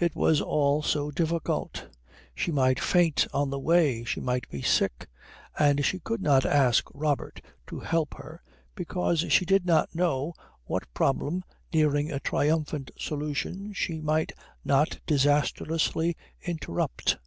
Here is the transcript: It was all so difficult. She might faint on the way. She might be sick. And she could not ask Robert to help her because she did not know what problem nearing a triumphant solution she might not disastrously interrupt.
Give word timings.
It 0.00 0.16
was 0.16 0.40
all 0.40 0.82
so 0.82 1.12
difficult. 1.12 1.86
She 2.34 2.50
might 2.50 2.80
faint 2.80 3.28
on 3.32 3.50
the 3.50 3.58
way. 3.60 4.02
She 4.02 4.18
might 4.18 4.48
be 4.48 4.62
sick. 4.62 5.06
And 5.56 5.84
she 5.84 6.00
could 6.00 6.20
not 6.20 6.44
ask 6.44 6.88
Robert 6.92 7.40
to 7.68 7.78
help 7.78 8.14
her 8.14 8.42
because 8.74 9.24
she 9.28 9.44
did 9.44 9.64
not 9.66 9.94
know 9.94 10.34
what 10.64 10.92
problem 10.92 11.44
nearing 11.72 12.10
a 12.10 12.18
triumphant 12.18 12.90
solution 12.98 13.72
she 13.72 14.00
might 14.00 14.32
not 14.64 14.98
disastrously 15.06 16.16
interrupt. 16.42 17.18